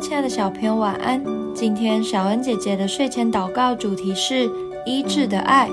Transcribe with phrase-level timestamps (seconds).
[0.00, 1.22] 亲爱的小朋友，晚安。
[1.54, 4.50] 今天小恩姐姐的睡前祷告主题是
[4.86, 5.68] 医治的爱。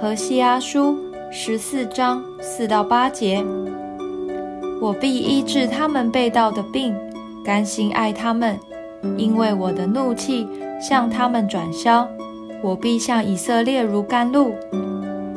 [0.00, 0.96] 何西阿书
[1.32, 3.44] 十四章四到八节：
[4.80, 6.94] 我必医治他们被盗的病，
[7.44, 8.56] 甘心爱他们，
[9.18, 10.46] 因为我的怒气
[10.80, 12.08] 向他们转消。
[12.62, 14.54] 我必向以色列如甘露，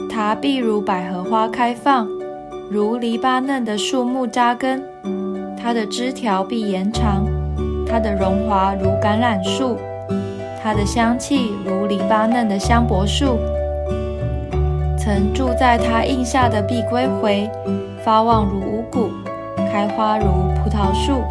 [0.08, 2.08] 他必如百合花开放，
[2.70, 4.84] 如黎巴嫩的树木扎根。
[5.66, 7.26] 它的枝条必延长，
[7.88, 9.76] 它的荣华如橄榄树，
[10.62, 13.40] 它的香气如黎巴嫩的香柏树。
[14.96, 17.50] 曾住在它荫下的必归回，
[18.04, 19.10] 发旺如五谷，
[19.72, 21.24] 开花如葡萄树。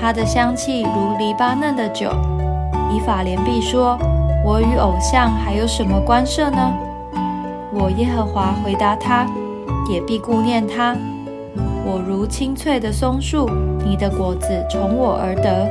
[0.00, 2.10] 它的香气如黎巴嫩的酒。
[2.90, 3.98] 以法莲必说
[4.42, 6.72] ：“我与偶像还有什么关涉呢？”
[7.74, 9.26] 我耶和华回答他，
[9.92, 10.96] 也必顾念他。
[11.88, 13.48] 我如青翠的松树，
[13.84, 15.70] 你的果子从我而得。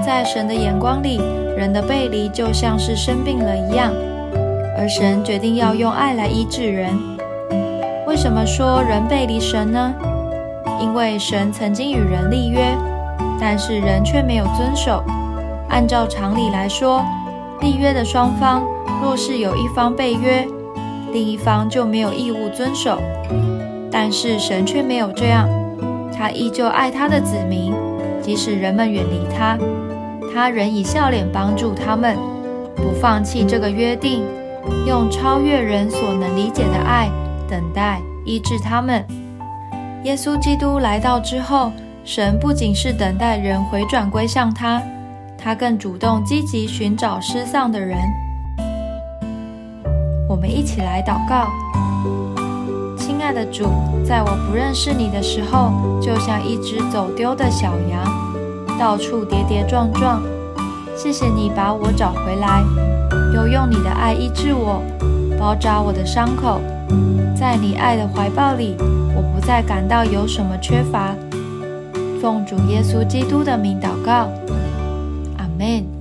[0.00, 1.20] 在神的眼光里，
[1.56, 3.92] 人的背离就像是生病了一样，
[4.78, 6.96] 而神决定要用爱来医治人。
[8.06, 9.92] 为什么说人背离神呢？
[10.80, 12.78] 因为神曾经与人立约，
[13.40, 15.02] 但是人却没有遵守。
[15.68, 17.04] 按照常理来说，
[17.60, 18.62] 立约的双方
[19.02, 20.46] 若是有一方被约，
[21.16, 23.00] 另一方就没有义务遵守，
[23.90, 25.48] 但是神却没有这样，
[26.14, 27.72] 他依旧爱他的子民，
[28.20, 29.56] 即使人们远离他，
[30.34, 32.18] 他仍以笑脸帮助他们，
[32.76, 34.24] 不放弃这个约定，
[34.86, 37.08] 用超越人所能理解的爱
[37.48, 39.02] 等待医治他们。
[40.04, 41.72] 耶稣基督来到之后，
[42.04, 44.82] 神不仅是等待人回转归向他，
[45.38, 47.96] 他更主动积极寻找失丧的人。
[50.36, 51.48] 我们一起来祷告，
[52.98, 53.70] 亲爱的主，
[54.04, 58.04] 在我不认识你的时候，就像一只走丢的小羊，
[58.78, 60.22] 到处跌跌撞撞。
[60.94, 62.62] 谢谢你把我找回来，
[63.34, 64.82] 又用你的爱医治我，
[65.40, 66.60] 包扎我的伤口。
[67.34, 68.76] 在你爱的怀抱里，
[69.16, 71.14] 我不再感到有什么缺乏。
[72.20, 74.28] 奉主耶稣基督的名祷告，
[75.38, 75.95] 阿门。